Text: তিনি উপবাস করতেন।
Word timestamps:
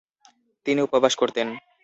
তিনি 0.65 0.79
উপবাস 0.81 1.13
করতেন। 1.15 1.47